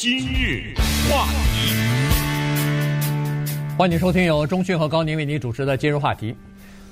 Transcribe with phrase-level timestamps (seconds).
[0.00, 0.74] 今日
[1.10, 1.74] 话题，
[3.76, 6.36] 欢迎收听由钟讯和高宁为您主持的今日话题。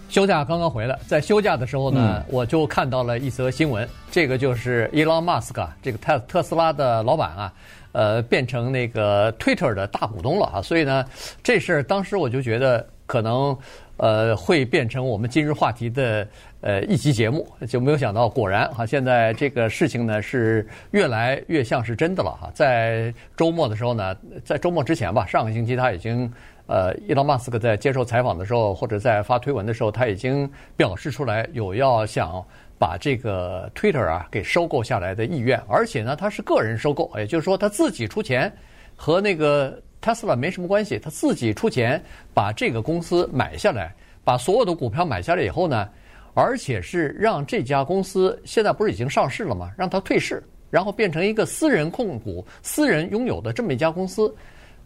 [0.09, 7.53] 休假刚刚回来，在休假的时候呢，嗯、我就看到了一则新闻，这个就是伊隆马斯克这个特特斯拉的老板啊，
[7.93, 11.05] 呃，变成那个 Twitter 的大股东了啊，所以呢，
[11.45, 13.57] 这事儿当时我就觉得可能。
[13.99, 16.29] 呃，会变成我们今日话题的
[16.61, 22.51] 呃一集节目，就没有想到，果然哈，现在这个事情呢是越来越像是真的了哈。
[22.55, 26.33] 在周末的时候呢，在周末之前吧，上个星期他已经
[26.67, 32.45] 呃，伊隆马斯克在接受采访的时候，或者在发推文的时候，他已经表示出来有要想
[32.79, 38.53] 把这个 Twitter 啊给收购下来的意愿，而且呢，他是个人收购，也就是说他自己出钱
[38.97, 39.81] 和那个。
[39.99, 42.01] 特斯拉没什么关系，他自己出钱
[42.33, 43.93] 把这个公司买下来，
[44.23, 45.89] 把所有的股票买下来以后呢，
[46.37, 49.73] 而且是让这家公司现在不是已经上市了吗？
[49.75, 54.33] 让它退市，然后变成一个私人控股、私人拥有的这么一家公司，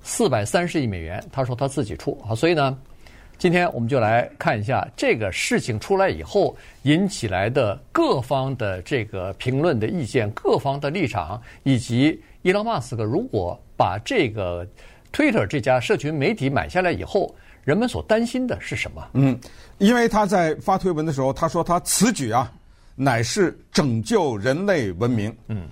[0.00, 2.36] 四百三十亿美元，他说他自己出啊。
[2.36, 2.78] 所以呢，
[3.36, 14.64] 今天我们就来看一下这个事情出来以后引起来的各方的这个评论的意见、各方的立场，以及伊隆马斯克如果把这个。
[15.12, 17.34] Twitter 这家社群媒体买下来以后，
[17.70, 19.06] 人们所担心的是什么？
[19.12, 19.38] 嗯，
[19.78, 22.50] 因为他在发推文的时候，他说他此举啊，
[22.96, 25.32] 乃是拯救人类文明。
[25.46, 25.68] 嗯，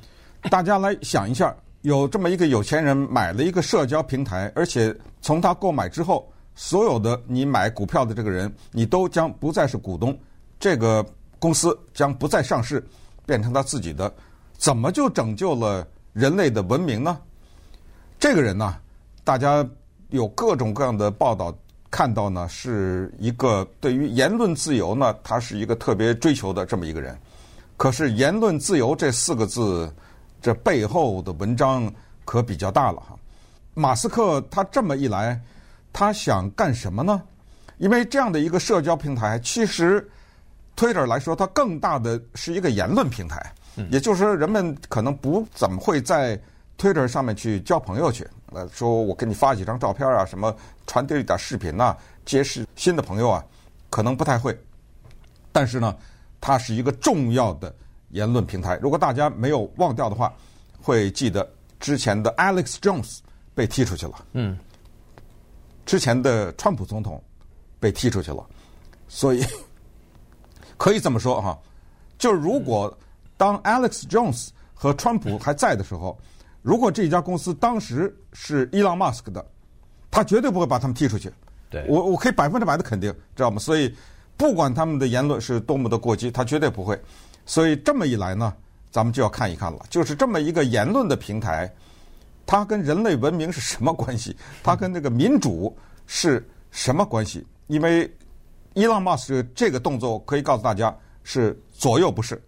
[0.49, 10.17] 大家来想一下，有这么一个有钱人买了一个社交平台，而且从他购买之后，所有的你买股票的这个人，你都将不再是股东，
[10.61, 11.05] 这个
[11.41, 12.81] 公司将不再上市，
[13.27, 14.15] 变成他自己的，
[14.57, 17.19] 怎么就拯救了人类的文明呢？
[18.21, 18.77] 这个人呢？
[19.25, 19.69] 大家
[20.11, 21.53] 有各种各样的报道
[21.91, 27.17] 看到呢，是一个对于言论自由呢，他是一个特别追求的这么一个人。
[27.77, 29.93] 可是“言论自由”这四个字，
[30.43, 31.91] 这背后的文章
[32.25, 33.17] 可比较大了哈。
[33.75, 35.41] 马斯克他这么一来，
[35.93, 37.23] 他想干什么呢？
[37.79, 40.05] 因为这样的一个社交平台，其实
[40.77, 43.53] Twitter 来说，它更大的是一个言论平台，
[43.91, 46.37] 也就是说，人们可能不怎么会在
[46.77, 48.27] Twitter 上面去交朋友去。
[48.53, 50.55] 呃，说我给你发几张照片啊，什么
[50.87, 51.95] 传递一点视频呐，
[52.25, 53.45] 结识新的朋友啊，
[53.91, 54.59] 可能不太会。
[55.53, 55.95] 但是呢，
[56.41, 57.75] 它是一个重要的
[58.09, 58.79] 言论平台。
[58.81, 60.33] 如果大家没有忘掉的话，
[60.81, 61.47] 会记得
[61.79, 63.19] 之前的 Alex Jones
[63.55, 64.25] 被踢出去了。
[64.33, 64.59] 嗯。
[65.85, 67.23] 之前的川普总统
[67.79, 68.47] 被踢出去了，
[69.09, 69.45] 所以
[70.79, 71.59] 可以这么说哈，
[72.19, 72.97] 就如果
[73.37, 76.19] 当 Alex Jones 和川普还在的时候。
[76.69, 79.43] 如果这家公司当时是伊朗马斯克的，
[80.11, 81.33] 他绝对不会把他们踢出去。
[81.71, 83.59] 对，我我可以百分之百的肯定，知道吗？
[83.59, 83.91] 所以
[84.37, 87.01] 不管他们的言论是多么的过激，他绝对不会。
[87.47, 88.55] 所以这么一来呢，
[88.91, 91.75] 咱们就要看一看了，就是这么一个言论的平台，
[92.45, 94.37] 它跟人类文明是什么关系？
[94.63, 95.75] 它跟这个民主
[96.07, 97.47] 是什么关系？
[97.69, 98.15] 因为
[98.75, 102.39] 伊朗马斯克这个动作可以告诉大家是左右不是，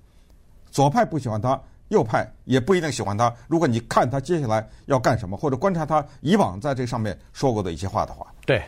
[0.70, 1.58] 左派不喜欢他。
[1.90, 3.32] 右派也不一定喜欢他。
[3.46, 8.62] 如果你看他接下来要干什么，或者观察他以往在这上面说过的一些话的话，对，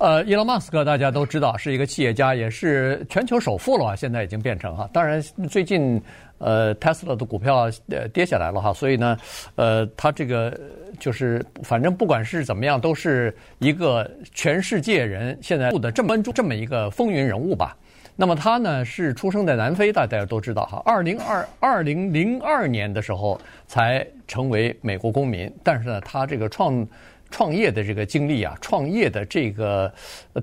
[0.00, 3.94] 呃，伊隆马斯克大家都知道是一个企业家，也是全球首富了啊。
[3.94, 6.00] 现在已经变成哈，当然最近
[6.38, 9.14] 呃，特斯拉的股票呃跌下来了哈，所以呢，
[9.56, 10.58] 呃，他这个
[10.98, 17.76] 就是反正不管是怎么样，都是一个全世界人现在的这么关注这么一个风云人物吧。
[18.16, 20.82] 那么他呢是出生在南非，大家都知道哈。
[20.84, 26.86] 二零二二零零二年的时候才成为美国公民，但是呢，他这个创
[27.30, 29.92] 创业的这个经历啊，创业的这个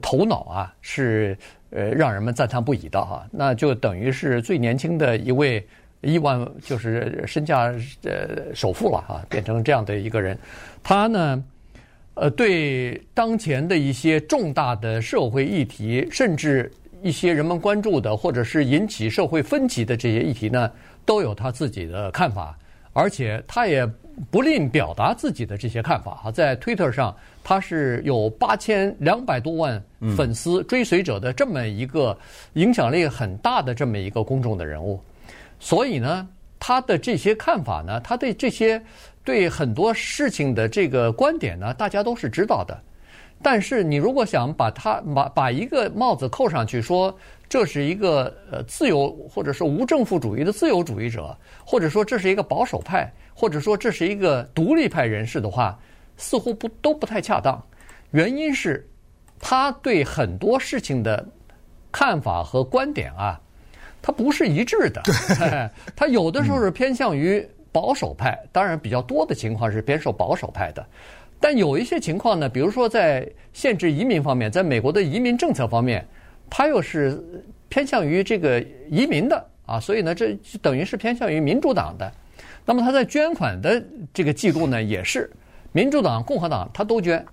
[0.02, 1.38] 头脑啊，是
[1.70, 3.28] 呃让人们赞叹不已的哈。
[3.32, 5.66] 那就等于是最年轻的一位
[6.02, 10.38] 亿万就是身价呃首富了哈，变成这样的一个人。
[10.82, 11.44] 他呢，
[12.16, 16.72] 呃，对当前的一些重大的社会议题，甚至。
[17.04, 20.70] 一些人们关注的，或者是引起社会分歧的这些议题呢，
[21.06, 22.58] 都有他自己的看法，
[22.92, 23.88] 而且他也
[24.32, 26.16] 不吝表达自己的这些看法。
[26.16, 29.82] 哈，在推特上，他是有八千两百多万
[30.16, 32.18] 粉丝追随者的这么一个
[32.54, 35.00] 影响力很大的这么一个公众的人物，
[35.60, 36.28] 所以呢，
[36.60, 38.82] 他的这些看法呢，他对这些
[39.24, 42.78] 对很多事情的这个观点呢，大家都是知道的。
[43.40, 47.16] 但是你如果想把他把把一个帽子扣上去，说
[47.48, 55.78] 这是一个呃自由或者说无政府主义的自由主义者，或者说这是一个保守派，或者说这是一个独立派人士的话，
[56.18, 57.64] 似乎不都不太恰当。
[58.10, 58.84] 原因是
[59.40, 61.24] 他对很多事情的
[61.92, 63.40] 看法和观点啊，
[64.02, 65.04] 他不是一致的。
[65.96, 70.84] 他有的时候是偏向于保守派，当然比较多的情况是偏受保守派的。
[71.40, 76.04] 但有一些情况呢，比如说在限制移民方面，在美国的移民政策方面，
[76.50, 77.24] 他又是
[77.70, 82.12] 偏向于这个移民的啊，所以呢，这等于是偏向于民主党的。
[82.68, 83.82] 那么他在捐款的
[84.14, 85.32] 这个记录呢，也是
[85.72, 87.26] 民主党、共和党他都捐，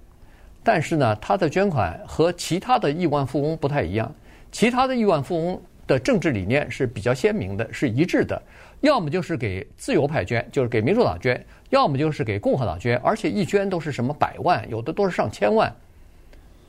[0.62, 4.14] 但是呢，他的捐款和其他的亿万富翁不太一样，
[4.52, 8.40] 其他的亿万富翁的政治理念是比较鲜明的，是一致的。
[8.80, 11.36] 要么就是给自由派捐，就是给民主党捐；
[11.70, 15.74] 要么就是给共和党捐，而且一捐都是什么百万，有的都是上千万。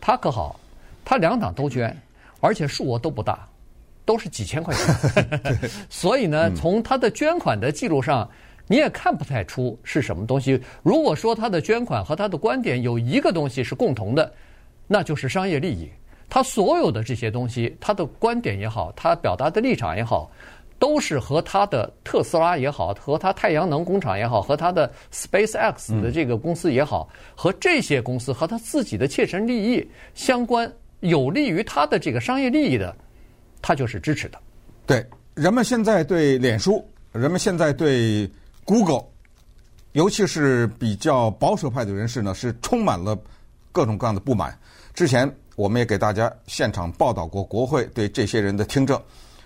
[0.02, 0.60] 他可好，
[1.04, 1.96] 他两党都捐，
[2.40, 3.48] 而且数额都不大，
[4.06, 5.70] 都是几千块钱。
[5.88, 8.30] 所以呢，从他的捐款的记录上，
[8.68, 10.60] 你也看不太出是什么东西。
[10.84, 14.32] 如果说他的捐款和他的观点有一个东西是共同的，
[14.88, 15.90] 那就是商业利益。
[16.30, 20.32] 他所有的这些东西，他的观点也好，他表达的立场也好。
[20.78, 30.70] 都是和他的特斯拉也好，和他太阳能工厂也好，和他的 SpaceX 的这个公司也好，和这些公司和他自己的切身利益相关，
[31.00, 32.94] 有利于他的这个商业利益的，
[33.62, 34.38] 他就是支持的。
[34.86, 35.04] 对，
[35.34, 38.30] 人们现在对脸书，人们现在对
[38.66, 39.06] Google，
[39.94, 43.18] 尤其是比较保守派的人士呢，是充满了
[43.72, 44.58] 各种各样的不满。
[44.94, 49.02] 之前我们也给大家现场报道过国会对这些人的听证，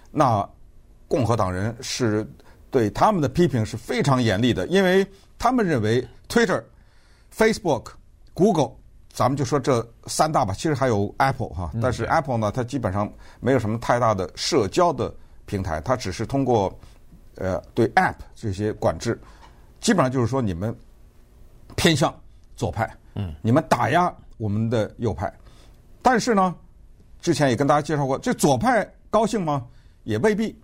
[0.09, 0.49] 那。
[1.11, 2.23] 共和党人是
[2.69, 5.03] 对他们的批评是非常严厉的，因为
[5.39, 6.63] 他们认为 Twitter、
[7.35, 7.87] Facebook、
[8.35, 8.73] Google，
[9.11, 15.11] 咱们就说这三大吧，其实还有 Apple 哈，但是 Apple 呢，它基本上没有什么太大的社交的
[15.47, 16.71] 平台，它只是通过
[17.39, 19.19] 呃对 App 这些管制，
[19.81, 20.75] 基本上就是说你们
[21.75, 22.13] 偏向
[22.55, 25.33] 左派，嗯，你们打压我们的右派，
[26.01, 26.53] 但是呢，
[27.19, 29.65] 之前也跟大家介绍过，这左派高兴吗？
[30.03, 30.55] 也未必。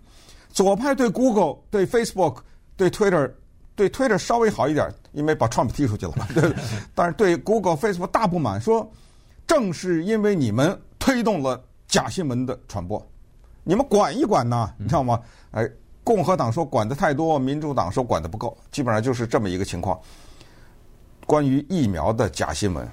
[0.50, 2.38] 左派对 Google、对 Facebook、
[2.76, 3.30] 对 Twitter、
[3.74, 6.26] 对 Twitter 稍微好一点，因为把 Trump 踢出去了嘛。
[6.34, 6.50] 对，
[6.94, 8.90] 但是对 Google、Facebook 大不满，说
[9.46, 13.06] 正是因为你们推动了假新闻的传播，
[13.64, 15.20] 你们管一管呐，你知道吗？
[15.50, 15.68] 哎，
[16.06, 19.98] 共和党说管得太多，民主党说管得不够，基本上就是这么一个情况。
[21.26, 22.88] 关于疫苗的假新闻。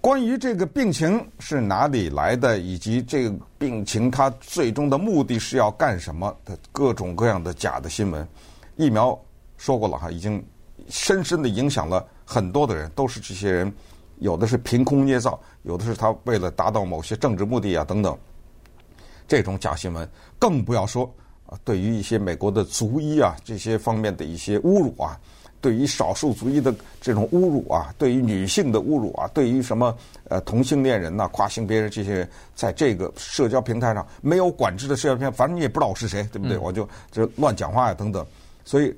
[0.00, 8.24] 关于这个病情是哪里来的，以及这个病情它最终的目的是要干什么的各种各样的假的新闻，
[8.76, 9.18] 疫苗
[9.56, 10.40] 说过了哈，已经
[10.88, 13.74] 深深的影响了很多的人，都是这些人，
[14.18, 18.16] 有的是凭空捏造，有的是他为了达到某些政治目的啊等等，
[19.26, 20.08] 这种假新闻
[20.38, 21.12] 更不要说
[21.46, 25.18] 啊，对于一些美国的族裔啊这些方面的一些侮辱啊。
[25.60, 29.96] 对于少数族裔的这种侮辱啊，对于女性的侮辱啊，对于什么
[30.28, 36.58] 呃同性恋人呐、跨性别人这些，在这个社交平台上没有管制的社交平台，反正你也不知道我是谁，对不对？
[36.58, 38.22] 我就就乱讲话呀等等。
[38.62, 38.94] 所以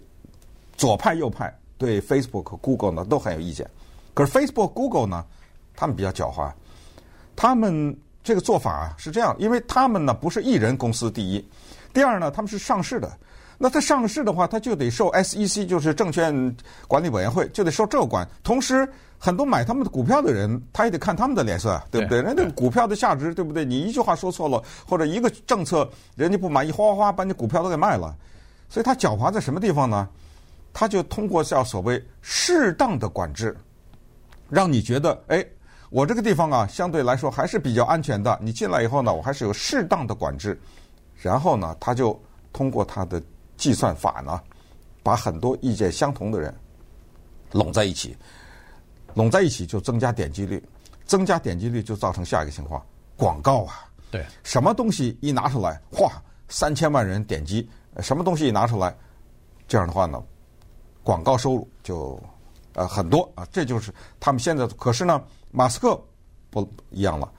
[0.77, 3.71] 左派右派对 Facebook 和 Google 呢都很有意见。
[4.13, 5.25] 可是 Facebook、Google 呢，
[5.77, 6.51] 他们比较狡猾，
[7.37, 11.49] 他们这个做法啊是这样，因为他们呢不是一人公司第一，
[11.97, 13.11] 第二呢他们是上市的。
[13.57, 16.55] 那它上市的话，它就得受 SEC，就是证券
[16.87, 18.29] 管理委员会，就得受这个管。
[18.43, 18.87] 同时，
[19.19, 22.21] 很多买他们的股票的人，他也得看他们的脸色，对不对？
[22.21, 23.65] 人家股票的价值，对不对？
[23.65, 28.15] 你一句话说错了，或者一个政策人家不满意，哗哗哗把你股票都给卖了。
[28.69, 30.07] 所以他狡猾在什么地方呢？
[30.75, 33.57] 他就通过叫所谓适当的管制，
[34.51, 35.43] 让你觉得，哎，
[35.89, 38.39] 我这个地方啊，相对来说还是比较安全的。
[38.43, 40.61] 你进来以后呢，我还是有适当的管制。
[41.27, 42.19] 然后呢，他就
[42.53, 43.23] 通过他的。
[43.59, 44.39] 计算法呢，
[45.03, 46.55] 把很多意见相同的人
[47.53, 48.15] 拢在一起，
[49.15, 50.63] 拢在一起就增加点击率，
[51.07, 52.85] 增加点击率就造成下一个情况：
[53.17, 57.67] 广告啊，对，什么东西一拿出来，哗，三千万人点击；
[58.03, 58.95] 什么东西一拿出来，
[59.67, 60.23] 这样的话呢，
[61.03, 62.21] 广告收入就
[62.75, 63.49] 呃很多啊。
[63.51, 63.91] 这就是
[64.21, 64.67] 他们现在。
[64.77, 65.19] 可是呢，
[65.51, 65.99] 马斯克
[66.51, 67.33] 不一样了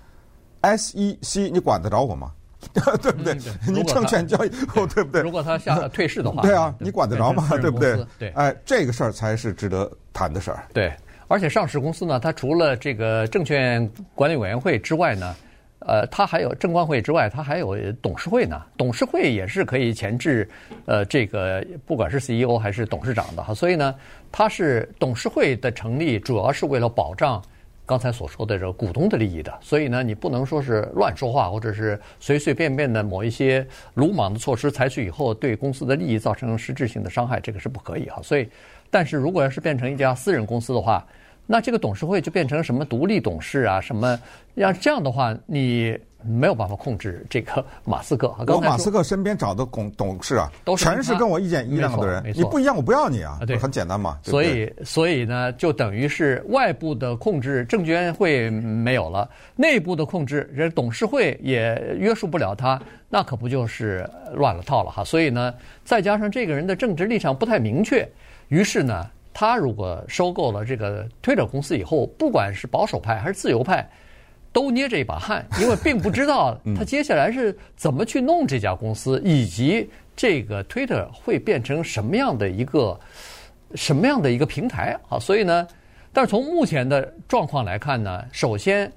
[0.64, 2.34] ，SEC 你管得着我吗？
[3.02, 3.36] 对不对？
[3.68, 4.50] 你证券交易，
[4.94, 5.22] 对不对？
[5.22, 7.48] 如果他下 退市的话，对啊，你管得着吗？
[7.62, 7.98] 对不对？
[8.20, 10.64] 对，哎，这个事儿才是值得谈的事儿。
[10.74, 10.92] 对，
[11.28, 15.36] 而且上市公司呢，它除了这个证券管理委员会之外呢，
[15.80, 18.62] 呃，它还有证监会之外，它还有董事会呢。
[18.78, 20.48] 董事会也是可以前置，
[20.86, 23.54] 呃，这个不管是 CEO 还是董事长的哈。
[23.54, 23.94] 所以呢，
[24.32, 27.42] 它是董事会的成立，主要是为了保障。
[27.88, 38.22] 刚才所说的这个股东的利益的，所以呢，你不能说是乱说话，或者是随随便便的某一些鲁莽的措施采取以后，对公司的利益造成实质性的伤害，这个是不可以哈。
[38.22, 38.50] 所以，
[38.92, 41.08] 但是如果要是变成一家私人公司的话，
[41.46, 44.20] 那这个董事会就变成什么独立董事啊，什么
[44.56, 48.34] 要这样的话，你没有办法控制这个马斯克。
[48.48, 52.34] 我马斯克身边找的董董事啊，都是全是跟我意见一样的人。
[52.36, 53.40] 你不一样，我不要你啊！
[53.46, 54.20] 对，很简单嘛。
[54.24, 65.04] 所以，所以呢，就等于是外部的控制，证监会没有了，内部的控制，人董事会也约束不了他，那可不就是乱了套了哈？
[65.04, 65.54] 所以呢，
[65.86, 68.08] 再加上这个人的政治立场不太明确，
[68.50, 73.88] 于是呢，他如果收购了这个 Twitter 公司以后，不管是保守派还是自由派。
[74.58, 83.00] 都捏着一把汗，因为 并不知道他接下来是怎么去弄这家公司，以及这个 Twitter 会变成什么样的一个
[83.76, 85.20] 什么样的一个平台啊。
[85.20, 85.68] 所以呢，
[86.12, 88.92] 但是从目前的状况来看呢，首先，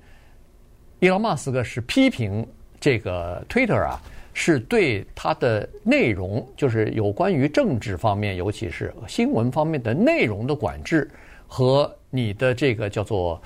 [0.99, 2.47] 伊隆马斯克是批评
[2.81, 4.01] 这个 Twitter 啊，
[4.33, 11.07] 是对它的内容，就是有关于政治方面，尤其是新闻方面的内容的管制
[11.47, 11.95] 和。
[12.11, 13.41] 你的这个叫做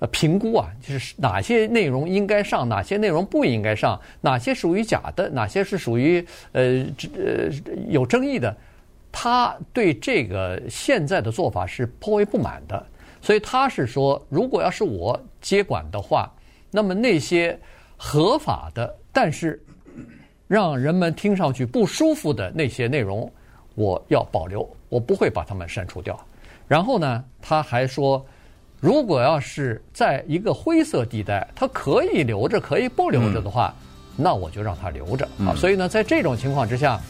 [0.00, 6.84] 呃评估啊，就是哪些内容应该上，哪些内容不应该上，哪些属于假的，哪些是属于呃
[7.14, 7.48] 呃
[7.88, 8.56] 有争议的，
[9.12, 12.84] 他对这个现在的做法是颇为不满的，
[13.22, 16.28] 所以他是说，如果要是我接管的话，
[16.70, 17.58] 那么那些
[17.96, 19.62] 合法的，但是
[20.46, 23.30] 让人们听上去不舒服的那些内容，
[23.74, 26.18] 我要保留，我不会把它们删除掉。
[26.68, 28.24] 然后呢，他还说，
[28.78, 35.56] 如果要是在一个灰色地带，他可以留着，可以不留着的话，嗯、那我就让他留着啊。
[35.56, 37.00] 所以呢，在这种情况之下，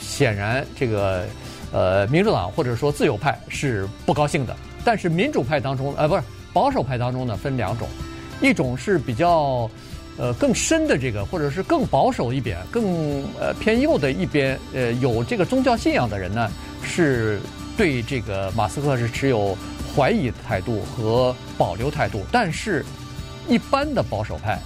[0.00, 1.26] 显然这个
[1.70, 4.56] 呃民主党或者说自由派是不高兴的。
[4.82, 6.22] 但是民主派当中，呃，不是
[6.54, 7.86] 保守派当中呢，分两种，
[8.40, 9.70] 一种是比较
[10.16, 16.50] 呃更深的这个，或者是更保守一边、更呃偏右的一边，呃有这个宗教信仰的人呢
[16.82, 17.38] 是。
[17.82, 19.58] 对这个马斯克是持有
[19.92, 22.86] 怀疑的态度和保留态度，但是，
[23.48, 24.56] 一般的保守派，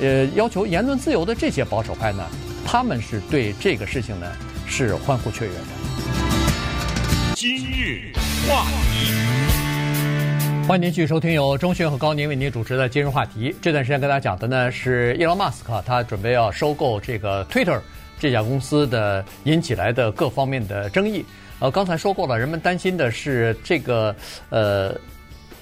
[0.00, 2.24] 呃，要求言论自由的这些保守派呢，
[2.64, 4.26] 他们是对这个事情呢
[4.66, 5.58] 是欢呼雀跃的。
[7.34, 8.10] 今日
[8.48, 9.12] 话题，
[10.66, 13.54] 欢迎您继续收听由钟迅和高宁为您主持的今日话题。
[13.60, 17.78] 这段时间跟大家讲的呢是伊隆马斯克，他准备要收购这个 Twitter
[18.22, 21.24] 这家公司的引起来的各方面的争议。
[21.58, 24.14] 呃，刚才说过了，人们担心的是这个
[24.48, 24.94] 呃，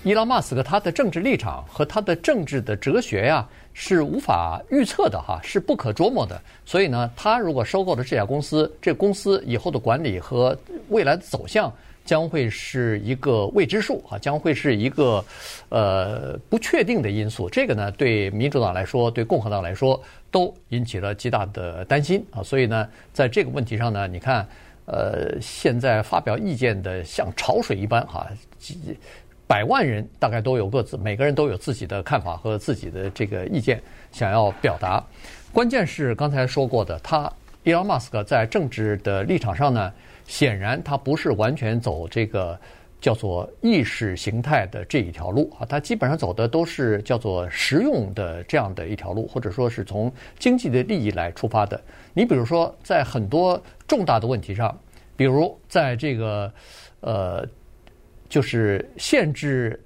[0.05, 6.39] 伊拉马斯克他的政治立场和他的政治的哲学呀，是无法预测的哈，是不可捉摸的。
[6.67, 10.55] 所以呢，他如果收购了这家公司，这公司以后的管理和
[10.91, 11.73] 未来的走向
[12.05, 15.25] 将会是一个未知数啊，将会是一个
[15.69, 17.49] 呃不确定的因素。
[17.49, 22.43] 这个呢，对民主党来说，对共和党来说，都引起了极大的担心啊。
[22.43, 24.47] 所以呢，在这个问题上呢，你看。
[24.87, 28.27] 呃，现在发表意见的像潮水一般哈，
[28.59, 28.99] 几
[29.47, 33.81] 百万人大概都有各自，每个人都有自己的看法和自己的这个意见
[34.11, 35.05] 想要表达。
[35.53, 39.93] 关键是刚才说过的，他伊隆马斯克在政治的立场上呢，
[40.31, 42.57] 显然他不是完全走这个。
[43.01, 51.81] 叫做意识形态的这一条路啊，它基本上走的都是叫做实用的这样的一条路，或者说是从经济的利益来出发的。
[52.13, 53.59] 你比如说，在很多
[53.89, 54.79] 重大的问题上，
[55.17, 56.53] 比如在这个
[57.01, 57.43] 呃，
[58.29, 59.83] 就是限制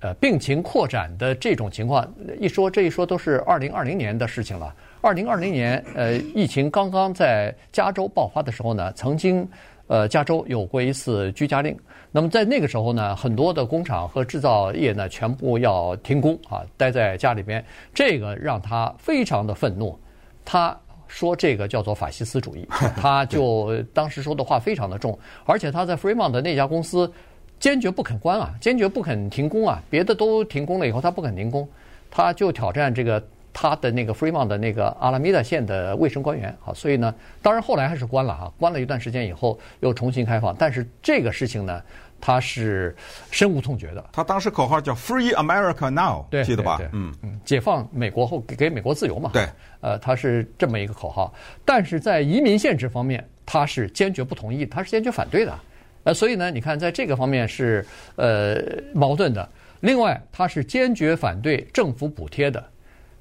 [0.00, 2.06] 呃病情扩展的这种情况，
[2.38, 4.76] 一说这一说都是二零二零年的事情了。
[5.00, 9.48] 二零二零年呃，疫情刚刚在加州爆发的时候呢，曾经
[9.88, 11.76] 呃加州有过一次居家令。
[12.12, 17.62] 那么在那个时候呢，很多的工厂和制造业呢，全部要停工啊，待在家里边。
[17.92, 19.98] 这个让他非常的愤怒，
[20.44, 20.74] 他
[21.06, 22.66] 说这个叫做法西斯主义，
[22.96, 27.10] 他就当时说的话非常的重，而且他在 Fremont 的那家公司
[27.58, 31.68] 坚决不肯关啊，坚决不肯停工啊，别的都停工了以后，他不肯停工，
[32.10, 33.22] 他就挑战这个。
[33.52, 41.82] 他的那个 Fremont 的那个阿拉米达县的卫生官员，好，所以呢，当然后来还是关了啊，关了一段时间以后又重新开放，但是这个事情呢，
[42.20, 42.94] 他是
[43.30, 44.04] 深恶痛绝的。
[44.12, 46.78] 他当时口号叫 “Free America Now”，对，记得吧？
[46.92, 49.30] 嗯嗯，解放美国后给给美国自由嘛。
[49.32, 49.48] 对，
[49.80, 51.32] 呃，他是这么一个口号，
[51.64, 55.58] 但是在移民限制方面，他是坚决不同意，他是坚决反对的。
[56.04, 57.84] 呃，所以呢，你看在这个方面是
[58.16, 58.56] 呃
[58.94, 59.48] 矛盾的。
[59.80, 62.64] 另外，他是坚决反对政府补贴的。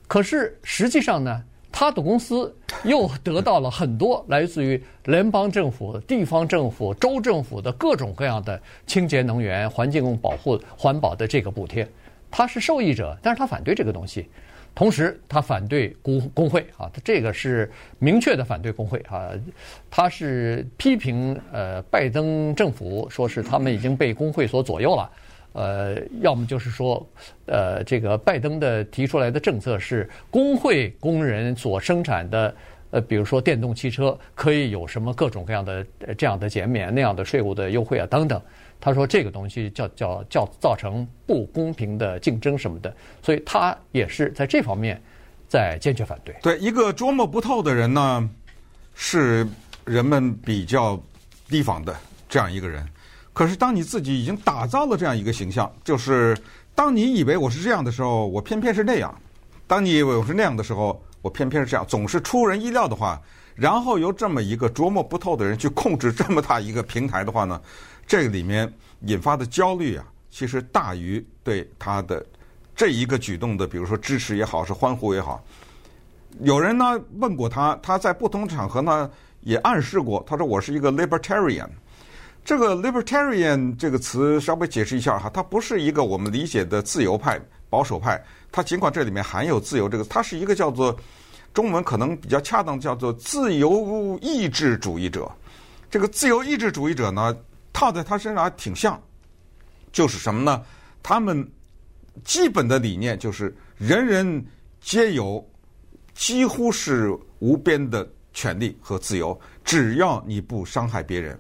[0.08, 11.88] 可是实际上呢，他的公司又得到了很多来自于联邦政府、地方政府、州政府的各种各样的清洁能源、环境保护、环保的这个补贴，
[12.32, 14.28] 他是受益者，但是他反对这个东西，
[14.74, 19.30] 同时他反对工工会啊，他这个是明确的反对工会啊，
[19.92, 25.10] 他是批评呃拜登政府，说是他们已经被工会所左右了。
[25.58, 27.04] 呃，要么就是说，
[27.48, 32.56] 呃，这个拜登的提出来的政策是工会工人所生产的，
[32.92, 38.40] 呃，比如说电动汽车可以有什么各种各样的呃这样的减免、那样的税务的优惠啊等等。
[38.80, 45.02] 他说这个东西叫叫叫造成不公平的竞争什么的，所以他也是在这方面
[45.48, 46.36] 在坚决反对。
[46.44, 48.30] 对，一个捉摸不透的人呢，
[48.94, 49.48] 是
[49.86, 51.02] 人们比较
[51.50, 51.96] 提防的
[52.30, 52.88] 这样一个人。
[53.38, 56.36] 可是当你自己已经打造了这样一个形象，就是
[56.74, 59.12] 当你以为我是这样的时候，我偏偏是那样；
[59.68, 63.22] 当你以为我是那样的时候，我偏偏是这样，总是出人意料的话，
[63.54, 67.62] 然后由这么一个琢磨不透的人去控制这么大一个平台的话呢？
[68.08, 72.26] 这个里面引发的焦虑啊，其实大于对他的
[72.76, 75.44] 这一个举动的，比如说支持也好，是欢呼也好。
[76.42, 79.08] 有人呢问过他，他在不同场合呢
[79.42, 81.70] 也暗示过，他说我是一个 libertarian。
[82.48, 87.38] 这个 libertarian 这个词稍微解释一下哈，它不是一个我们理解的自由派、
[87.70, 88.24] 保守派。
[88.54, 90.98] 它尽管这里面含有自由这个，它是一个叫做
[91.54, 95.30] 中文可能比较恰当，叫做自由意志主义者。
[95.92, 97.36] 这个自由意志主义者呢，
[97.74, 98.98] 套在他身上还挺像，
[99.92, 100.64] 就是什么呢？
[101.04, 101.46] 他们
[102.24, 104.46] 基本的理念就是人人
[104.80, 105.46] 皆有
[106.14, 111.38] 几乎是无边的权利和自由，只要你不伤害别人。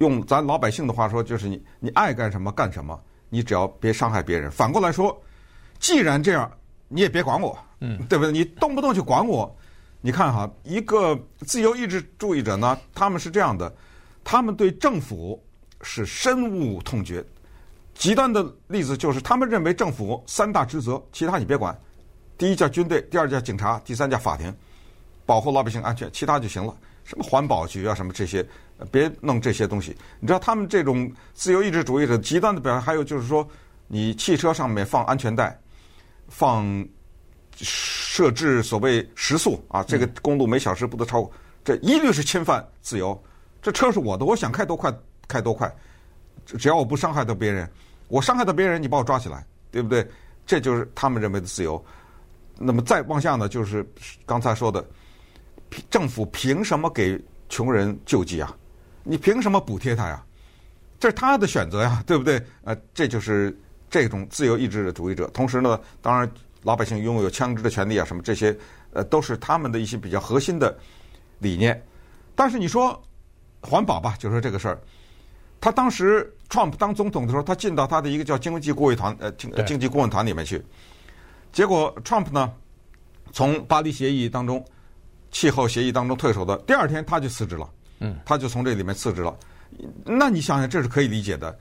[0.00, 4.50] 用咱老百姓的话说，就是你你爱干什么干什么，你只要别伤害别人。
[4.50, 5.18] 反过来说，
[5.78, 6.50] 既然这样，
[6.88, 8.32] 你也别管我，嗯，对不对？
[8.32, 9.54] 你动不动就管我，
[10.00, 13.72] 你看哈，一个自由意志主义者呢，他们是这样的。
[14.24, 15.42] 他们对政府
[15.82, 17.24] 是深恶痛绝，
[17.94, 21.78] 极端的例子就是他们认为政府三大职责，其他你别管。
[22.38, 24.54] 第一叫军队，第二叫警察，第三叫法庭，
[25.26, 26.74] 保护老百姓安全，其他就行了。
[27.04, 28.46] 什么环保局啊，什么这些，
[28.90, 29.96] 别弄这些东西。
[30.20, 33.46] 你知道他们这种自由意志主义者极端的表现，还有就是说，
[33.86, 35.58] 你汽车上面放安全带，
[36.28, 36.64] 放
[37.56, 41.32] 设置所谓时速啊，这个公路每小时不得超过，
[41.64, 43.20] 这一律是侵犯自由。
[43.60, 44.92] 这车是我的，我想开多快
[45.28, 45.70] 开多快，
[46.46, 47.70] 只要我不伤害到别人，
[48.08, 50.06] 我伤害到别人，你把我抓起来，对不对？
[50.46, 51.84] 这就是他们认为的自由。
[52.58, 53.86] 那么再往下呢，就是
[54.24, 54.84] 刚才说的，
[55.90, 58.56] 政府凭什么给穷人救济啊？
[59.02, 60.22] 你凭什么补贴他呀？
[60.98, 62.42] 这是他的选择呀，对不对？
[62.64, 63.56] 呃，这就是
[63.88, 65.26] 这种自由意志的主义者。
[65.28, 66.30] 同时呢，当然
[66.62, 68.56] 老百姓拥有枪支的权利啊，什么这些，
[68.92, 70.76] 呃，都是他们的一些比较核心的
[71.38, 71.82] 理念。
[72.34, 73.00] 但是你说。
[73.62, 74.80] 环保吧，就说这个事儿。
[75.60, 80.64] 他当时 Trump 当总统的时候，他进到他的一个叫经济顾问团呃经经济顾问团里面去。
[81.52, 82.50] 结果 Trump 呢，
[83.32, 84.64] 从巴黎协议当中、
[85.30, 87.68] 气候协议当中退守的第二天，他就辞职了。
[88.00, 89.34] 嗯，他就从这里面辞职了。
[90.04, 91.56] 那你想想，这是可以理解的。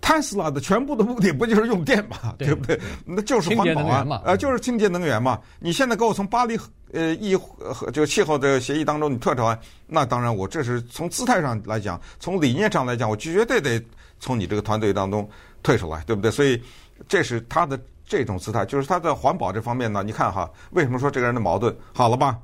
[0.00, 2.80] 特斯拉的全部的目的不就是用电嘛，对，对不对？
[3.04, 5.40] 那就是环保啊，呃，就是清洁能源嘛。
[5.58, 6.58] 你现在给我从巴黎
[6.92, 13.84] 呃议和这个气候的协议当中你退出来，那当然我这是从姿态上来讲，从理念上来讲，我绝对得
[14.20, 15.28] 从你这个团队当中
[15.64, 16.30] 退出来，对不对？
[16.30, 16.62] 所以
[17.08, 20.04] 这是他的这种姿态，就是他在环保这方面呢。
[20.04, 21.76] 你看哈，为什么说这个人的矛盾？
[21.92, 22.38] 好了吧，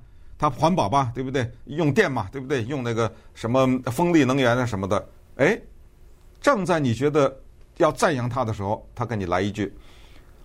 [0.51, 1.51] 他环保吧，对不对？
[1.67, 2.63] 用电嘛，对不对？
[2.65, 5.59] 用那个什么风力能源啊什么的，哎，
[6.41, 7.35] 正在你觉得。
[7.79, 9.75] 要赞扬他的时候，他跟你来一句：“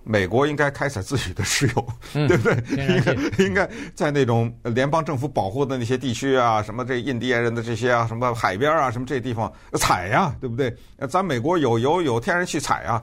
[0.04, 2.56] 美国应该开采自己的石油，嗯、对不对？
[2.74, 10.76] 应该应该在那种联邦政府保护的那些地区啊，什么这印第安人的这些啊，什么海边啊，什么这些地方采呀，对不对？
[11.08, 13.00] 咱美国有油有天然气采啊。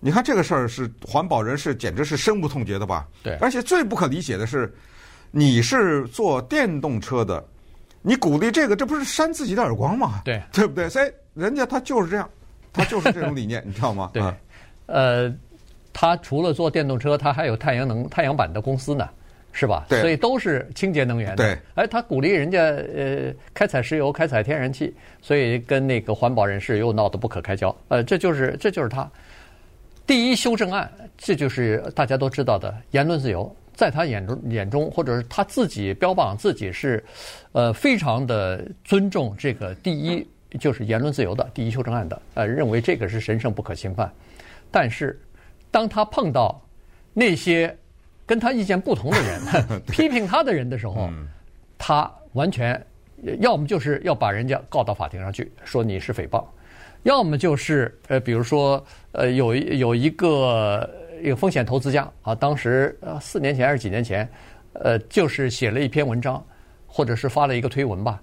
[0.00, 3.06] 你看这个事儿是环保人士简直是深恶痛绝的吧？
[3.22, 3.36] 对。
[3.36, 4.74] 而且最不可理解的是，
[5.30, 7.44] 你是做电动车的，
[8.02, 10.22] 你鼓励这个，这不是扇自己的耳光吗？
[10.24, 10.88] 对，对不对？
[10.88, 12.28] 所以人家他就是这样。”
[12.76, 14.10] 他就是这种理念，你知道吗？
[14.12, 14.22] 对，
[14.84, 15.34] 呃，
[15.94, 19.08] 他除了做电动车，他还有太阳能、太阳板的公司呢，
[19.50, 19.86] 是吧？
[19.88, 21.36] 对，所以都是清洁能源的。
[21.36, 27.74] 对，哎，他鼓励人家呃开采石油、开采天然气，所以跟那个环保人士又闹得不可开交。
[27.88, 29.10] 呃，这就是这就是他
[30.06, 37.04] 第一修正案，这就是大家都知道的言论自由，在他眼中眼中，或者是他自己标榜自己是
[37.52, 40.26] 呃非常的尊重这个第一。
[40.60, 44.10] 就是言论自由的第一修正案的，呃，认为这个是神圣不可侵犯。
[44.70, 45.20] 但是，
[45.70, 46.58] 当他碰到
[47.12, 47.76] 那些
[48.24, 49.40] 跟他意见不同的人，
[49.90, 51.10] 批评他的人的时候，
[51.76, 52.80] 他完全
[53.40, 56.42] 要么就是要把人家告到法庭上去，说你是诽谤；
[57.02, 60.88] 要么就是呃，比如说呃，有有一个
[61.22, 64.28] 一个风险投资家啊，当时呃四年前还是几年前，
[64.74, 66.44] 呃，就是写了一篇文章，
[66.86, 68.20] 或者是发了一个推文吧，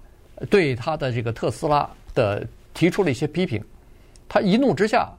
[0.48, 1.88] 对他的这个特斯拉。
[2.14, 3.60] 的提出了一些批评，
[4.28, 5.12] 他一怒之下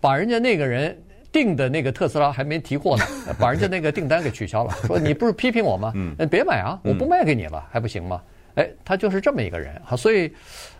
[0.00, 0.98] 把人家那个人
[1.30, 3.04] 订的那个特斯拉还没提货呢，
[3.38, 5.92] 把人家那个订单给取消了，说你不是批评我吗？
[5.94, 8.22] 嗯，别买啊，我不卖给你了，还不行吗？
[8.58, 10.30] 哎，他就是这么一个人哈，所以，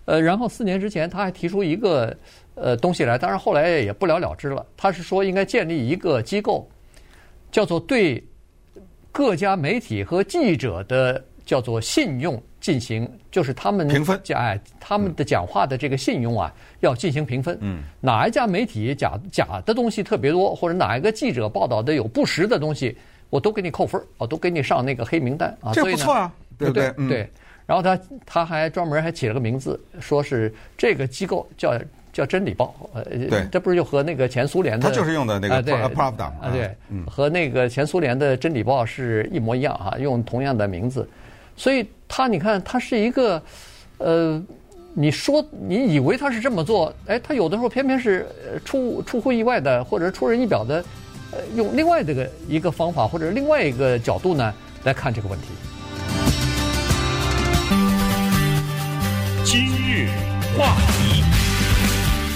[0.04, 2.14] 呃，然后四年之前他还提出一个
[2.56, 4.66] 呃东西来，当然后来也不了了之了。
[4.76, 6.68] 他是说应该建立一个机构，
[7.52, 8.20] 叫做对
[9.12, 17.56] 各家媒体和记者的叫做信用进行，就是他们评分，哎，他们的讲话的这个信用啊要进行评分。
[17.60, 22.98] 嗯，哪一家媒体假假的东西特别多，或者哪一个记者报道的有不实的东西，
[23.30, 25.72] 我都给你扣分，我都给你上那个黑名单啊。
[25.72, 26.92] 这不错啊，对不对？
[27.08, 27.30] 对。
[27.68, 31.78] 然后他他还专门还起了个名字，说是这个机构叫
[32.14, 36.74] 叫真理报，呃，对，这不是就和那个前苏联的，他就是用的那个啊，对，Pravda 啊，对，
[37.06, 41.06] 和那个前苏联的真理报是一模一样啊，用同样的名字，
[41.58, 43.42] 所以他你看他是一个，
[43.98, 44.42] 呃，
[44.94, 48.26] 你说你以为他是这么做，哎，他有的时候偏偏是
[48.64, 50.82] 出出乎意外的或者出人意表的，
[51.32, 54.54] 呃，用另外这个一个方法或者另外一个角度呢
[54.84, 55.48] 来看这个问题。
[60.58, 61.22] 话题，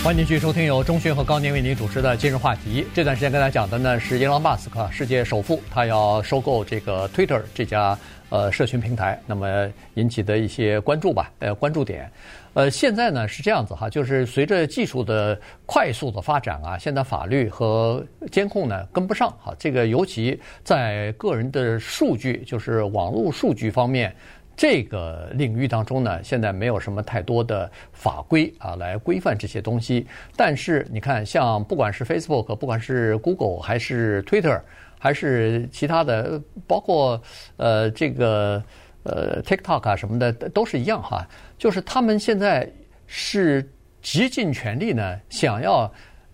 [0.04, 2.82] 欢迎您继续收听由钟迅和高宁为您主持的《今日话题》。
[2.94, 12.08] 这段时间跟大家讲的呢是伊隆马斯克，世界首富，他要收购这个 Twitter 这家呃社群平台，那么引起的一些关注吧，呃关注点。
[12.54, 24.14] 呃，现在呢是这样子哈，就是随着技术的快速的发展啊，现在法律和监控呢跟不上哈，这个尤其在个人的数据，就是网络数据方面。
[24.56, 30.06] 这个领域当中呢，现在没有什么太多的法规啊来规范这些东西。
[30.36, 34.60] 但是你看，像不管是 Facebook，不管是 Google，还是 Twitter，
[34.98, 37.20] 还是其他的，包括
[37.56, 38.62] 呃这个
[39.04, 41.26] 呃 TikTok 啊什么的，都是一样哈。
[41.58, 42.70] 就是他们现在
[43.06, 43.68] 是
[44.00, 45.90] 极尽全力呢，想要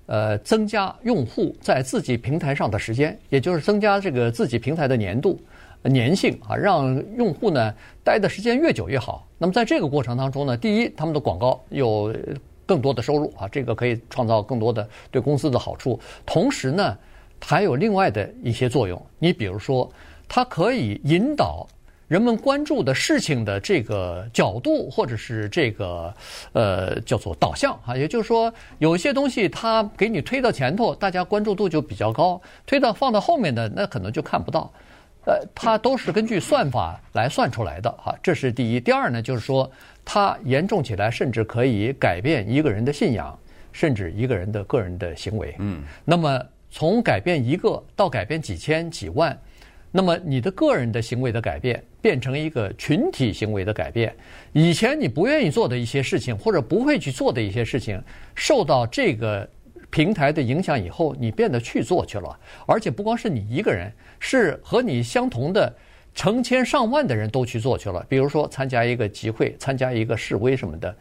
[0.06, 5.40] 呃增加用户在自己平台上的时间，也就是增加这个自己平台的粘度。
[5.84, 9.26] 粘性啊，让用户呢待的时间越久越好。
[9.38, 12.14] 那么在这个过程当中呢，第一，他们的广告有
[12.66, 15.98] 更多的收入啊，这个可以创造更多的对公司的好处。
[16.26, 16.98] 同时呢，
[17.40, 19.00] 还有另外的一些作用。
[19.18, 19.90] 你比如说，
[20.26, 21.66] 它可以引导
[22.08, 26.12] 人们关注的事情的这个角度，或者是这个
[26.52, 27.96] 呃叫做导向啊。
[27.96, 34.70] 也就是说，有些东西它给你推到前头，大家关注度就比较高；推到放到后面的，那可能就看不到。
[35.28, 38.80] 呃，它都是根据算法来算出来的哈，这是第一。
[38.80, 39.70] 第二呢，就是说
[40.02, 43.38] 它严重起来，甚至可以改变一个人的信仰，
[43.70, 45.54] 甚至一个人的个人的行为。
[45.58, 49.38] 嗯，那么从改变一个到改变几千几万，
[49.92, 54.16] 那么你的个人的行为的改变变成一个群体行为的改变，
[54.54, 58.02] 以前你不愿意做的一些事情或者不会去做的一些事情，
[58.34, 59.46] 受到这个。
[59.90, 65.74] 平台的影响以后，你变得去做去了，而且不光是你一个人，是和你相同的
[66.14, 68.04] 成千上万的人都去做去了。
[68.08, 70.94] 比如说参加一个集会、参加一个示威什么的，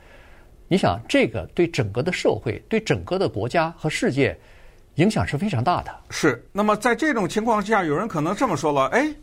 [0.68, 4.38] 你想这个对整个的社会、对整个的国家和世界
[4.96, 5.94] 影响是非常大的。
[6.10, 6.44] 是。
[6.54, 9.14] 那么在这种情况下，有人可能这么说了：哎，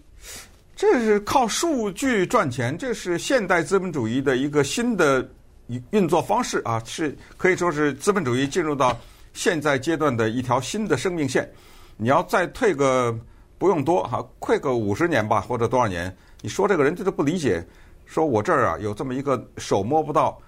[0.77, 5.27] 这是靠数据赚钱，这是现代资本主义的一个新的
[5.91, 8.95] 运作方式啊，是可以说是资本主义进入到。
[9.35, 11.49] 现在阶段的一条新的生命线，
[11.99, 13.15] 你要再退个
[13.59, 16.17] 不用多哈，退个五十年吧，或者多少年？
[16.41, 17.63] 你说这个人他都不理解，
[18.07, 20.41] 说我这儿啊有这么一个手摸不到、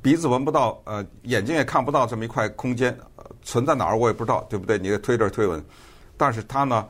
[0.00, 2.96] 鼻子闻不到、呃眼睛也看不到这么一块空间，
[3.42, 4.78] 存在哪儿我也不知道，对不对？
[4.78, 5.62] 你推这推文，
[6.16, 6.86] 但是他呢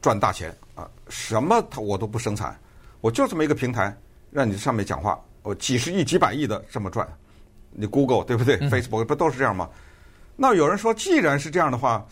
[0.00, 2.58] 赚大钱啊，什么他我都不生产，
[3.00, 3.94] 我就这么一个平台
[4.30, 7.06] 让你上面讲话，我几十亿、几百亿的这么赚，
[7.70, 9.68] 你 Google 对不对？Facebook 不都是这样吗？
[10.40, 12.06] 那有人说，既然是这样的话，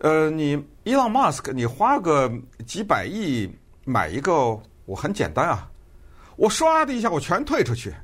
[0.00, 2.28] 呃，你伊朗马斯克，你花个
[2.66, 3.48] 几百亿
[3.84, 5.70] 买一个，我很简单啊，
[6.34, 7.94] 我唰的一下我全退出去，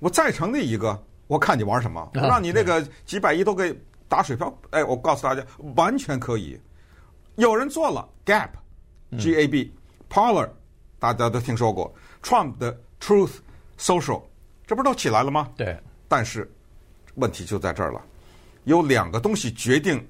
[0.00, 3.78] 我再成立一个，我看你玩什么，我让你那个几百亿都给
[4.08, 5.44] 打水漂，哎，我告诉大家，
[5.76, 6.58] 完全可以。
[7.34, 10.48] 有人做了，Gap，G A B，Parler，
[10.98, 13.34] 大家都听说过，Trump 的 Truth
[13.78, 14.22] Social，
[14.66, 15.50] 这不都起来了吗？
[15.54, 15.78] 对。
[16.08, 16.50] 但是
[17.16, 18.00] 问题就在这儿了。
[18.66, 20.04] 有两个东西决定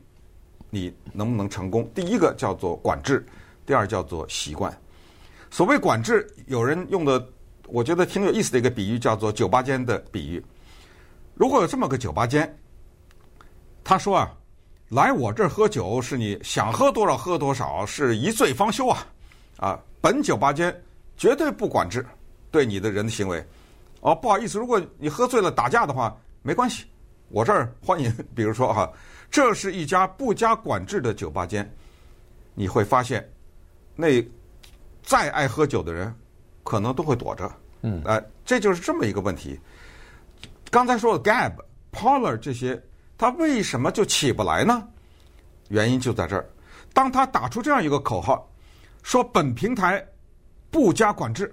[0.71, 1.89] 你能不能成功。
[1.95, 3.25] 第一个叫做管制，
[3.67, 4.75] 第二叫做习惯。
[5.51, 7.25] 所谓管制，有人用的
[7.69, 10.43] 我觉得挺有意思的一个比喻，叫做酒吧间的比喻。
[11.35, 12.59] 如果有这么个酒吧间，
[13.85, 14.33] 他说啊，
[14.89, 19.07] 来我这儿喝酒是你想喝多少喝多少，是一醉方休啊
[19.59, 19.79] 啊！
[20.01, 20.75] 本酒吧间
[21.19, 22.05] 绝对不管制
[22.51, 23.45] 对你的人的行为。
[24.01, 26.87] 哦，不好意思，如果你喝醉了打架的话，没关系。
[27.29, 28.91] 我这儿欢迎，比如说哈，
[29.31, 31.69] 这是一家不加管制的酒吧间，
[32.55, 33.29] 你会发现，
[33.95, 34.25] 那
[35.03, 36.15] 再爱喝酒的人，
[36.63, 37.51] 可能都会躲着。
[37.83, 39.59] 嗯，哎、呃，这就是这么一个问题。
[40.71, 41.53] 刚才说的 Gab、
[41.93, 42.81] Parler 这些，
[43.19, 44.87] 他为什么就起不来呢？
[45.69, 46.49] 原因就在这儿。
[46.93, 48.49] 当他打出这样一个口号，
[49.03, 50.05] 说本平台
[50.71, 51.53] 不加管制，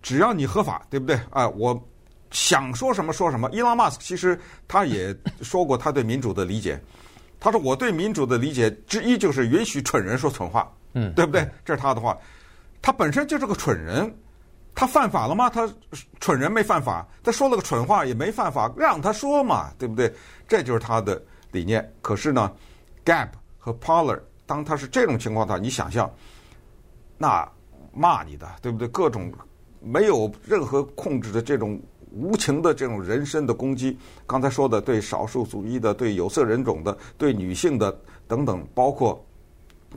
[0.00, 1.16] 只要你合法，对不对？
[1.30, 1.88] 啊、呃，我
[2.30, 3.48] 想说什么说什么。
[3.52, 6.80] 伊隆马斯其实他也说过他对民主的理解，
[7.40, 11.48] 他说我对民主的理解之一就是允许蠢人说蠢话，嗯，对不对？
[11.64, 12.16] 这是他的话。
[12.82, 14.14] 他本身就是个蠢人。
[14.78, 15.48] 他犯法了吗？
[15.48, 15.66] 他
[16.20, 20.14] 蠢人没犯法，他说了个蠢话也没犯法，让他说嘛，对不对？
[20.46, 21.18] 这就是他的
[21.50, 21.90] 理念。
[22.02, 22.52] 可是呢
[23.02, 26.10] ，Gap 和 Parler，当他是这种情况下，你想象，
[27.16, 27.50] 那
[27.94, 28.86] 骂你的，对不对？
[28.88, 29.32] 各种
[29.80, 31.80] 没有任何控制的这种
[32.16, 39.22] 无情的这种人身的攻击，刚才说的对少数族裔的、对有色人种的、对女性的等等，包括。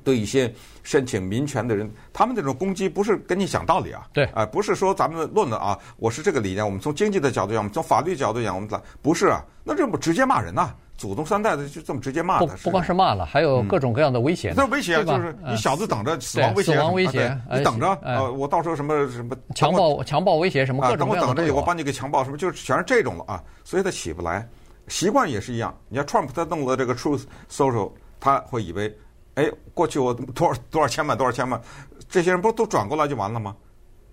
[0.02, 0.54] 对一些
[0.84, 9.44] 申请民权的人，他们这种攻击不是跟你讲道理啊，对，啊、呃，不是说咱们论的啊，我是这个理念，我们从经济的角度讲，我们从法律角度讲，我们咋不是啊？
[9.64, 12.46] 那这不直接骂人呐、啊，祖宗三代的就这么直接骂他。
[12.46, 14.54] 不不光是骂了，还有各种各样的威胁。
[14.56, 24.48] 那、嗯、威胁就是你小子等着死亡威胁，死亡威胁，你等着，呃，我到时候什么什么强暴强暴威胁什么各种各样的、啊、等我等着，我把你给强暴什么，就是全是这种了啊，所以他起不来。
[24.90, 28.94] 习惯也是一样，你看 Trump 他弄了这个 Truth Social，他会以为。
[29.36, 31.62] 哎，过去我多少多少千万多少千万，
[32.10, 33.56] 这些人不都转过来就完了吗？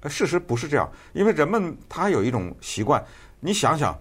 [0.08, 3.04] 事实不是这样，因为人们他有一种习惯，
[3.40, 3.98] 你想想。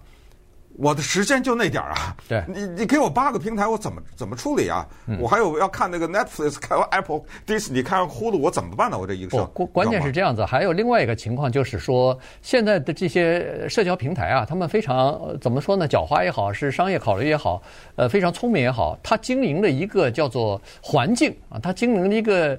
[0.78, 2.16] 我的时间就那点儿啊！
[2.28, 4.86] 对，你你给我八个平台，我怎么怎么处理啊？
[5.06, 8.98] 嗯、我还有要看那个 Netflix，看 Apple、Disney，看 Hulu，我怎么办呢？
[8.98, 9.44] 我这一个事。
[9.54, 15.88] 关关键是这样子，还有另外一个情况，就是说现在的这些社交平台啊，他们非常怎么说呢？
[15.88, 17.62] 狡猾也好，是商业考虑也好，
[17.96, 22.58] 呃，非常聪明也好，他经营的一个叫做环境啊，他经营的一个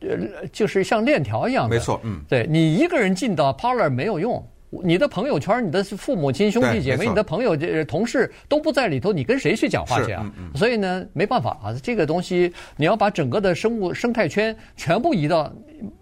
[0.00, 1.76] 呃，就是像链条一样的。
[1.76, 4.42] 没错，嗯，对你一个人进到 Parler 没有用。
[4.70, 10.22] 你的朋友圈，你的父母亲、兄弟姐妹、你的朋友、同事都不在里头，你跟谁去讲话去啊？
[10.36, 15.50] 嗯嗯、所以呢，没办法啊，这个东西你要把整个的生物生态圈全部移到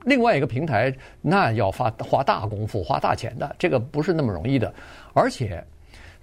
[0.05, 4.75] 另外一个平台，那要花花大功夫、花大钱的，这个不是那么容易的。
[5.13, 5.63] 而且，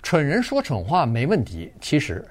[0.01, 2.25] 蠢人说蠢话没问题，其实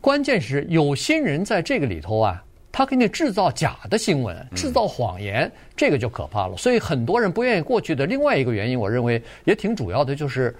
[0.00, 2.42] 关键是有心人在这个里头啊。
[2.70, 6.56] 他给你制造假的新闻，制造谎言，这个就可怕了。
[6.56, 10.54] 所以很多人不愿意过去的另外一个原因，我认为也挺主要的，就是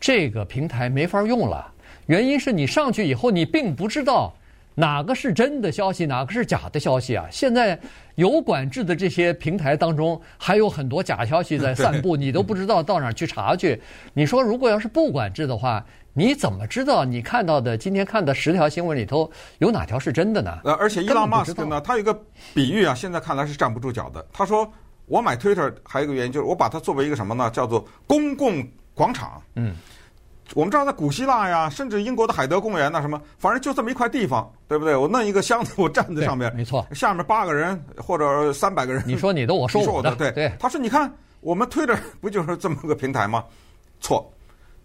[0.00, 1.70] 这个平台没法用了。
[2.06, 4.34] 原因是你上去以后，你并不知道
[4.74, 7.26] 哪个是真的消息，哪个是假的消息啊。
[7.30, 7.78] 现在
[8.16, 13.80] 有管制的这些平台当中，还有很多假消息在散布， 你都不知道到哪儿去查去。
[14.12, 15.84] 你说如果要是不管制的话，
[16.20, 20.58] 你怎么知道你看到的今天看的十条新闻里头有哪条是真的呢？
[20.64, 22.12] 呃，而且伊朗马斯克呢，他有一个
[22.52, 24.26] 比喻啊，现在看来是站不住脚的。
[24.30, 24.70] 他说，
[25.06, 27.48] 我买 Twitter 还有一个原因就是我把它作为一个什么呢？
[27.50, 29.42] 叫做公共广场。
[29.54, 29.74] 嗯，
[30.52, 34.94] 我们知道在古希腊呀，甚至英国的海德公园呐，什么，反正就这么一块地方，对不对？
[34.94, 40.52] 我弄一个箱子，我站在上面，没错，下面八个人或者三百个人，你说你的，我说我的，对对。
[40.60, 43.42] 他说，你看我们 Twitter 不就是这么个平台吗？
[44.02, 44.30] 错。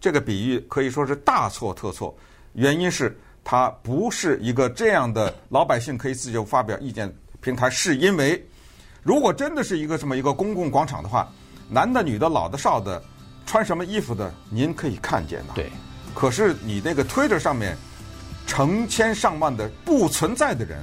[0.06, 2.16] 这个比喻可以说是大错特错，
[2.52, 8.40] 原因是它不是一个这样的老百姓可以自由发表意见平台，是因为
[9.02, 11.28] 如果真的是一个这么一个公共广场的话，
[11.68, 13.02] 男的、女的、老的、少的，
[13.46, 15.54] 穿什么衣服的，您可以看见的。
[15.56, 15.68] 对。
[16.14, 17.76] 可是你那个 Twitter 上面
[18.46, 20.78] 成千上万的不存在的人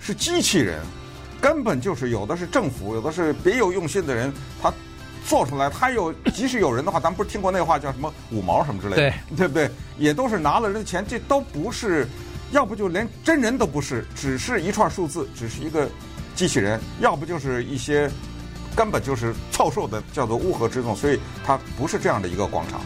[0.00, 0.84] 是机器人，
[1.40, 4.70] 根本就是有的是政府，有的是别有用心的人，他。
[5.26, 9.70] 做出来，他有即使有人的话，咱们不是听过那话叫什么五毛什么之类的，对， 对不对？
[9.98, 12.06] 也都是拿了人的钱，这都不是，
[12.52, 15.88] 要不就连真人都不是，只是一串数字，只是一个
[16.34, 18.10] 机器人；要不就是一些
[18.76, 22.80] 根本就是凑数的，叫做乌合之众，所以它不是这样的一个广场。